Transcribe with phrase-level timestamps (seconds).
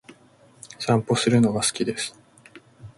[0.79, 2.19] 散歩するのが好きです。